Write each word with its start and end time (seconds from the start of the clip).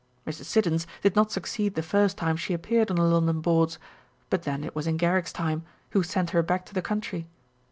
Mrs. 0.25 0.45
Siddons 0.45 0.87
did 1.03 1.15
not 1.15 1.31
succeed 1.31 1.75
the 1.75 1.83
first 1.83 2.17
time 2.17 2.35
she 2.35 2.55
appeared 2.55 2.89
on 2.89 2.95
the 2.95 3.03
London 3.03 3.39
boards, 3.39 3.77
but 4.31 4.41
then 4.41 4.63
it 4.63 4.75
was 4.75 4.87
in 4.87 4.97
Garrick's 4.97 5.31
time, 5.31 5.61
who 5.91 6.01
sent 6.01 6.31
her 6.31 6.41
back 6.41 6.65
to 6.65 6.73
the 6.73 6.81
country. 6.81 7.27